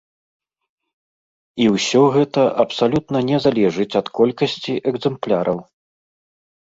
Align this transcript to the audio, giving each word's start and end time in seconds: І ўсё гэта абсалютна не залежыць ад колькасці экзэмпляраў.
І 1.65 1.67
ўсё 1.75 2.01
гэта 2.15 2.41
абсалютна 2.65 3.17
не 3.29 3.37
залежыць 3.47 3.93
ад 4.03 4.07
колькасці 4.21 4.73
экзэмпляраў. 4.93 5.57